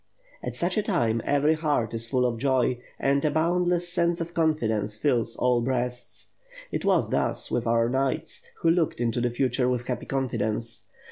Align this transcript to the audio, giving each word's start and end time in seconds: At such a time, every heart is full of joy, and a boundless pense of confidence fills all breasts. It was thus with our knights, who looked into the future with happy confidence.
At 0.41 0.55
such 0.55 0.79
a 0.79 0.81
time, 0.81 1.21
every 1.25 1.53
heart 1.53 1.93
is 1.93 2.07
full 2.07 2.25
of 2.25 2.39
joy, 2.39 2.79
and 2.97 3.23
a 3.23 3.29
boundless 3.29 3.93
pense 3.95 4.19
of 4.19 4.33
confidence 4.33 4.95
fills 4.95 5.35
all 5.35 5.61
breasts. 5.61 6.29
It 6.71 6.83
was 6.83 7.11
thus 7.11 7.51
with 7.51 7.67
our 7.67 7.87
knights, 7.87 8.41
who 8.61 8.71
looked 8.71 8.99
into 8.99 9.21
the 9.21 9.29
future 9.29 9.69
with 9.69 9.85
happy 9.85 10.07
confidence. 10.07 10.87